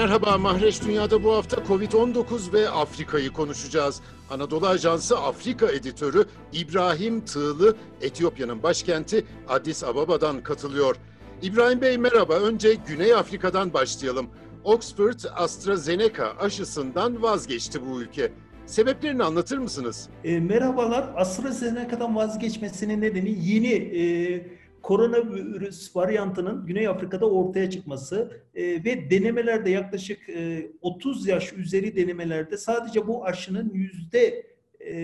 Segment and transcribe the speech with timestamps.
[0.00, 4.00] Merhaba Mahreç Dünya'da bu hafta Covid-19 ve Afrika'yı konuşacağız.
[4.30, 10.96] Anadolu Ajansı Afrika editörü İbrahim Tığlı, Etiyopya'nın başkenti Addis Ababa'dan katılıyor.
[11.42, 12.34] İbrahim Bey merhaba.
[12.34, 14.30] Önce Güney Afrika'dan başlayalım.
[14.64, 18.32] Oxford AstraZeneca aşısından vazgeçti bu ülke.
[18.66, 20.08] Sebeplerini anlatır mısınız?
[20.24, 21.10] E, merhabalar.
[21.16, 30.28] AstraZeneca'dan vazgeçmesinin nedeni yeni e, koronavirüs varyantının Güney Afrika'da ortaya çıkması e, ve denemelerde yaklaşık
[30.28, 34.46] e, 30 yaş üzeri denemelerde sadece bu aşının yüzde
[34.80, 34.94] e,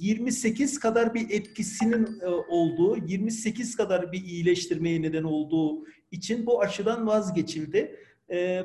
[0.00, 7.06] 28 kadar bir etkisinin e, olduğu, 28 kadar bir iyileştirmeye neden olduğu için bu aşıdan
[7.06, 7.96] vazgeçildi.
[8.30, 8.64] E,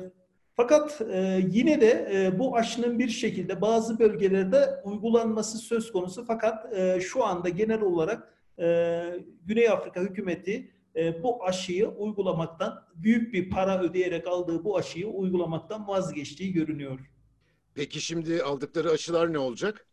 [0.56, 6.24] fakat e, yine de e, bu aşının bir şekilde bazı bölgelerde uygulanması söz konusu.
[6.24, 13.34] Fakat e, şu anda genel olarak e, Güney Afrika hükümeti e, bu aşıyı uygulamaktan, büyük
[13.34, 17.00] bir para ödeyerek aldığı bu aşıyı uygulamaktan vazgeçtiği görünüyor.
[17.74, 19.86] Peki şimdi aldıkları aşılar ne olacak?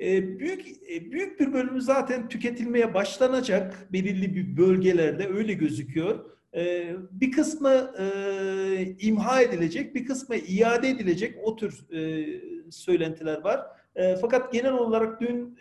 [0.00, 6.30] E, büyük e, büyük bir bölümü zaten tüketilmeye başlanacak belirli bir bölgelerde öyle gözüküyor.
[6.54, 11.86] E, bir kısmı e, imha edilecek, bir kısmı iade edilecek o tür
[12.70, 13.66] söylentiler var.
[14.20, 15.58] Fakat genel olarak dün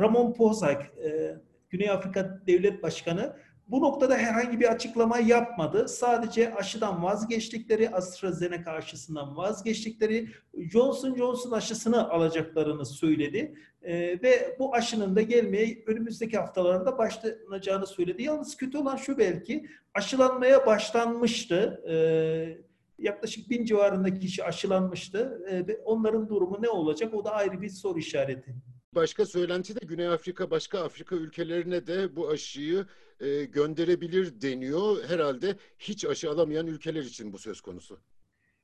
[0.00, 1.36] Ramon Pozak, e,
[1.70, 3.36] Güney Afrika Devlet Başkanı
[3.68, 5.88] bu noktada herhangi bir açıklama yapmadı.
[5.88, 13.54] Sadece aşıdan vazgeçtikleri, AstraZeneca aşısından vazgeçtikleri, Johnson Johnson aşısını alacaklarını söyledi.
[13.82, 18.22] Ee, ve bu aşının da gelmeye önümüzdeki haftalarda başlanacağını söyledi.
[18.22, 21.82] Yalnız kötü olan şu belki, aşılanmaya başlanmıştı.
[21.88, 22.58] Ee,
[22.98, 25.42] yaklaşık bin civarındaki kişi aşılanmıştı.
[25.68, 27.14] Ve onların durumu ne olacak?
[27.14, 28.54] O da ayrı bir soru işareti.
[28.94, 32.86] Başka söylenti de Güney Afrika başka Afrika ülkelerine de bu aşıyı
[33.20, 34.96] e, gönderebilir deniyor.
[35.08, 37.98] Herhalde hiç aşı alamayan ülkeler için bu söz konusu.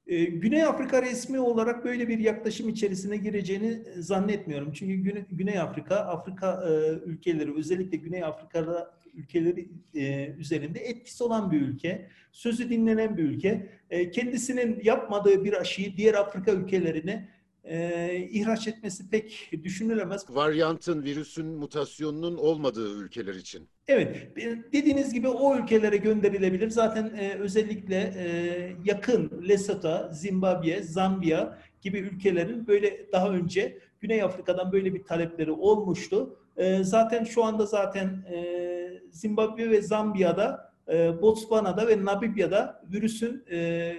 [0.07, 4.73] Ee, Güney Afrika resmi olarak böyle bir yaklaşım içerisine gireceğini zannetmiyorum.
[4.73, 11.61] Çünkü Güney, Afrika, Afrika e, ülkeleri, özellikle Güney Afrika'da ülkeleri e, üzerinde etkisi olan bir
[11.61, 13.71] ülke, sözü dinlenen bir ülke.
[13.91, 17.29] E, kendisinin yapmadığı bir aşıyı diğer Afrika ülkelerine
[17.65, 20.25] e, ihraç etmesi pek düşünülemez.
[20.29, 23.69] Varyantın, virüsün mutasyonunun olmadığı ülkeler için.
[23.89, 24.37] Evet,
[24.73, 26.71] dediğiniz gibi o ülkelere gönderilebilir.
[26.71, 28.27] Zaten e, özellikle e,
[28.85, 36.37] yakın Lesotho, Zimbabwe, Zambiya gibi ülkelerin böyle daha önce Güney Afrika'dan böyle bir talepleri olmuştu.
[36.57, 38.71] E, zaten şu anda zaten e,
[39.11, 43.93] Zimbabwe ve Zambiya'da, e, Botswana'da ve Namibya'da virüsün e,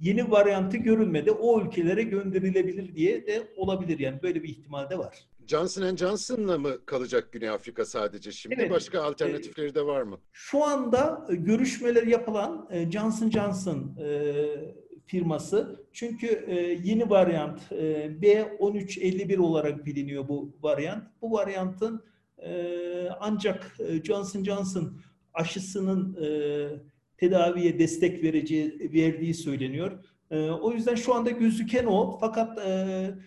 [0.00, 1.30] yeni varyantı görülmedi.
[1.30, 5.28] O ülkelere gönderilebilir diye de olabilir yani böyle bir ihtimal de var.
[5.46, 8.56] Johnson Johnson'la mı kalacak Güney Afrika sadece şimdi?
[8.58, 8.70] Evet.
[8.70, 10.18] Başka alternatifleri de var mı?
[10.32, 14.34] Şu anda e, görüşmeler yapılan e, Johnson Johnson e,
[15.06, 15.86] firması.
[15.92, 16.46] Çünkü
[16.84, 21.04] yeni varyant B1351 olarak biliniyor bu varyant.
[21.22, 22.04] Bu varyantın
[23.20, 25.00] ancak Johnson Johnson
[25.34, 26.16] aşısının
[27.16, 30.04] tedaviye destek vereceği verdiği söyleniyor.
[30.60, 32.18] O yüzden şu anda gözüken o.
[32.20, 32.58] Fakat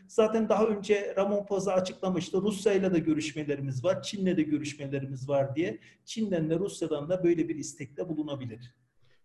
[0.08, 2.42] zaten daha önce Ramon Poza açıklamıştı.
[2.42, 5.80] Rusya ile de görüşmelerimiz var, Çin'le de görüşmelerimiz var diye.
[6.06, 8.76] Çin'den de Rusya'dan da böyle bir istekte bulunabilir.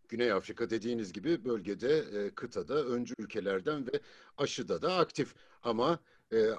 [0.08, 4.00] Güney Afrika dediğiniz gibi bölgede, kıtada öncü ülkelerden ve
[4.36, 5.34] aşıda da aktif.
[5.62, 5.98] Ama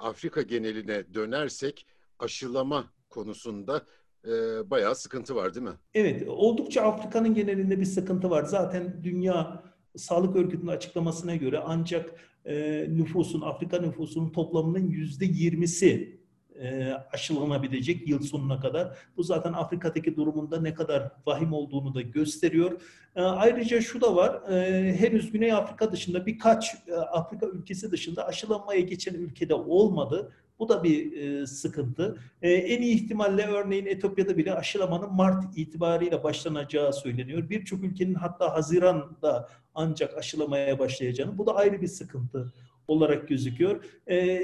[0.00, 1.86] Afrika geneline dönersek
[2.18, 3.86] aşılama konusunda
[4.26, 4.30] e,
[4.70, 5.74] bayağı sıkıntı var değil mi?
[5.94, 8.44] Evet, oldukça Afrika'nın genelinde bir sıkıntı var.
[8.44, 9.62] Zaten Dünya
[9.96, 12.10] Sağlık Örgütü'nün açıklamasına göre ancak
[12.44, 16.20] e, nüfusun, Afrika nüfusunun toplamının yüzde yirmisi
[16.60, 18.98] e, aşılanabilecek yıl sonuna kadar.
[19.16, 22.80] Bu zaten Afrika'daki durumunda ne kadar vahim olduğunu da gösteriyor.
[23.16, 28.26] E, ayrıca şu da var, e, henüz Güney Afrika dışında birkaç e, Afrika ülkesi dışında
[28.26, 30.32] aşılanmaya geçen ülkede olmadı.
[30.58, 32.18] Bu da bir e, sıkıntı.
[32.42, 37.50] E, en iyi ihtimalle örneğin Etiyopya'da bile aşılamanın Mart itibariyle başlanacağı söyleniyor.
[37.50, 41.38] Birçok ülkenin hatta Haziran'da ancak aşılamaya başlayacağını.
[41.38, 42.52] Bu da ayrı bir sıkıntı
[42.88, 43.84] olarak gözüküyor.
[44.10, 44.40] E,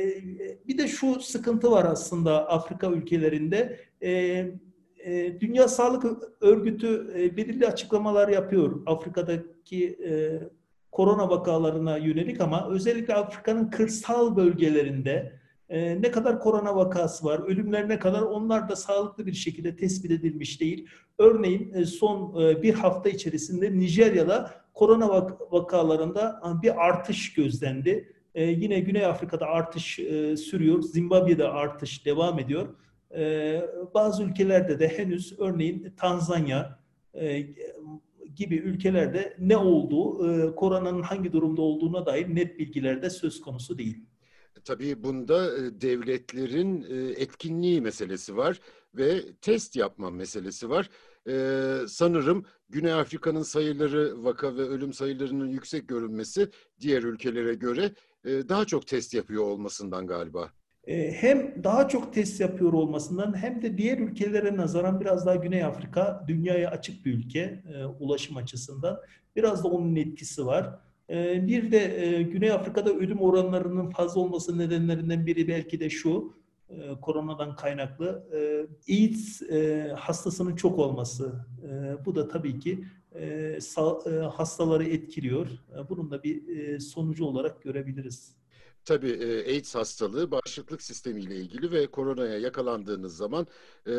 [0.69, 3.81] bir de şu sıkıntı var aslında Afrika ülkelerinde.
[4.03, 4.11] E,
[5.05, 6.05] e, Dünya Sağlık
[6.41, 10.41] Örgütü e, belirli açıklamalar yapıyor Afrika'daki e,
[10.93, 15.40] korona vakalarına yönelik ama özellikle Afrika'nın kırsal bölgelerinde
[15.71, 20.11] e, ne kadar korona vakası var, ölümler ne kadar onlar da sağlıklı bir şekilde tespit
[20.11, 20.87] edilmiş değil.
[21.19, 28.13] Örneğin e, son e, bir hafta içerisinde Nijerya'da korona vak- vakalarında bir artış gözlendi.
[28.35, 32.69] E, yine Güney Afrika'da artış e, sürüyor, Zimbabwe'de artış devam ediyor.
[33.17, 33.63] E,
[33.95, 36.79] bazı ülkelerde de henüz örneğin Tanzanya,
[37.15, 37.47] e,
[38.37, 43.79] gibi ülkelerde ne olduğu, e, koronanın hangi durumda olduğuna dair net bilgiler de söz konusu
[43.79, 44.05] değil.
[44.65, 48.61] Tabii bunda e, devletlerin e, etkinliği meselesi var
[48.95, 50.91] ve test yapma meselesi var.
[51.29, 51.35] E,
[51.89, 56.49] sanırım Güney Afrika'nın sayıları, vaka ve ölüm sayılarının yüksek görünmesi
[56.81, 57.91] diğer ülkelere göre
[58.25, 60.51] e, daha çok test yapıyor olmasından galiba.
[60.85, 65.65] E, Hem daha çok test yapıyor olmasından hem de diğer ülkelere nazaran biraz daha Güney
[65.65, 69.01] Afrika dünyaya açık bir ülke e, ulaşım açısından.
[69.37, 70.79] Biraz da onun etkisi var.
[71.11, 76.33] E, Bir de e, Güney Afrika'da ölüm oranlarının fazla olması nedenlerinden biri belki de şu,
[76.71, 78.27] e, koronadan kaynaklı.
[78.89, 79.43] e, AIDS
[79.97, 81.47] hastasının çok olması.
[82.07, 82.85] Bu da tabii ki
[84.33, 85.49] hastaları etkiliyor.
[85.89, 88.37] Bunun da bir sonucu olarak görebiliriz.
[88.85, 93.47] Tabii e, AIDS hastalığı bağışıklık sistemiyle ilgili ve koronaya yakalandığınız zaman
[93.87, 93.91] e,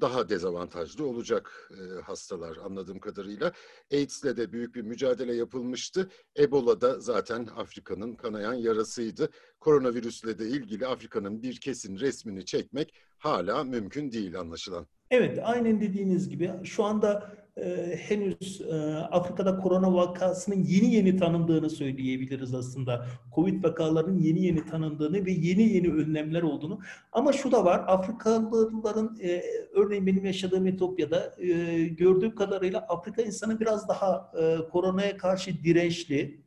[0.00, 3.52] daha dezavantajlı olacak e, hastalar anladığım kadarıyla.
[3.92, 6.08] AIDS'le de büyük bir mücadele yapılmıştı.
[6.38, 9.28] Ebola da zaten Afrika'nın kanayan yarasıydı.
[9.60, 14.86] Koronavirüsle de ilgili Afrika'nın bir kesin resmini çekmek hala mümkün değil anlaşılan.
[15.10, 21.70] Evet, aynen dediğiniz gibi şu anda e, henüz e, Afrika'da korona vakasının yeni yeni tanındığını
[21.70, 23.06] söyleyebiliriz aslında.
[23.34, 26.80] Covid vakalarının yeni yeni tanındığını ve yeni yeni önlemler olduğunu.
[27.12, 29.42] Ama şu da var, Afrikalıların e,
[29.74, 34.32] örneğin benim yaşadığım Etiyopya'da e, gördüğüm kadarıyla Afrika insanı biraz daha
[34.72, 36.44] koronaya karşı dirençli.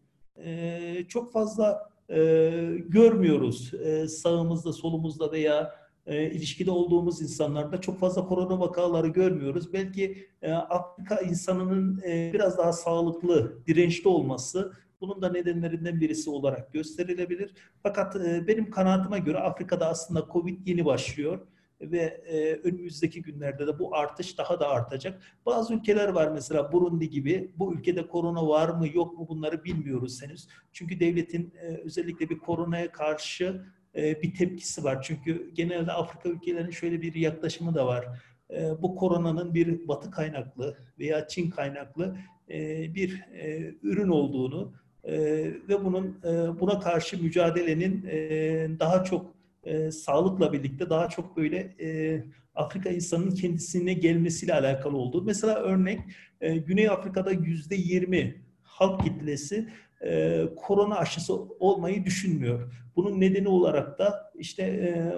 [1.07, 1.89] Çok fazla
[2.87, 3.71] görmüyoruz
[4.07, 5.75] sağımızda, solumuzda veya
[6.07, 9.73] e, ilişkide olduğumuz insanlarda çok fazla korona vakaları görmüyoruz.
[9.73, 16.73] Belki e, Afrika insanının e, biraz daha sağlıklı, dirençli olması bunun da nedenlerinden birisi olarak
[16.73, 17.53] gösterilebilir.
[17.83, 21.39] Fakat e, benim kanaatime göre Afrika'da aslında Covid yeni başlıyor
[21.81, 25.21] ve e, önümüzdeki günlerde de bu artış daha da artacak.
[25.45, 27.51] Bazı ülkeler var mesela Burundi gibi.
[27.57, 30.47] Bu ülkede korona var mı yok mu bunları bilmiyoruz henüz.
[30.71, 33.65] Çünkü devletin e, özellikle bir koronaya karşı
[33.97, 35.01] bir tepkisi var.
[35.01, 38.05] Çünkü genelde Afrika ülkelerinin şöyle bir yaklaşımı da var.
[38.53, 42.17] E, Bu koronanın bir batı kaynaklı veya Çin kaynaklı
[42.49, 42.59] e,
[42.95, 44.73] bir e, ürün olduğunu
[45.03, 45.17] e,
[45.69, 48.19] ve bunun e, buna karşı mücadelenin e,
[48.79, 52.23] daha çok e, sağlıkla birlikte daha çok böyle e,
[52.55, 55.23] Afrika insanının kendisine gelmesiyle alakalı olduğu.
[55.23, 55.99] Mesela örnek
[56.41, 59.69] e, Güney Afrika'da yüzde yirmi halk kitlesi
[60.05, 62.73] e, korona aşısı olmayı düşünmüyor.
[62.95, 65.13] Bunun nedeni olarak da işte e,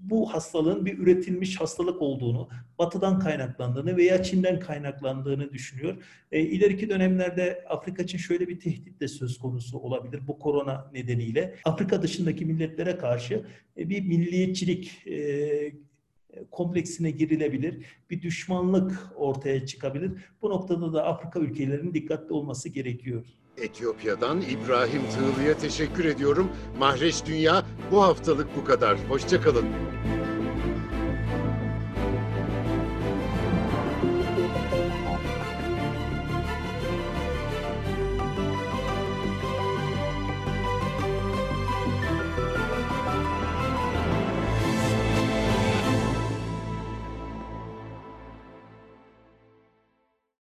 [0.00, 2.48] bu hastalığın bir üretilmiş hastalık olduğunu,
[2.78, 6.02] batıdan kaynaklandığını veya Çin'den kaynaklandığını düşünüyor.
[6.32, 11.54] E, ileriki dönemlerde Afrika için şöyle bir tehdit de söz konusu olabilir bu korona nedeniyle.
[11.64, 13.44] Afrika dışındaki milletlere karşı
[13.76, 15.72] e, bir milliyetçilik e,
[16.50, 20.12] kompleksine girilebilir, bir düşmanlık ortaya çıkabilir.
[20.42, 23.24] Bu noktada da Afrika ülkelerinin dikkatli olması gerekiyor.
[23.56, 26.50] Etiyopya'dan İbrahim Tığlı'ya teşekkür ediyorum.
[26.78, 28.98] Mahreç Dünya bu haftalık bu kadar.
[29.08, 29.64] Hoşçakalın.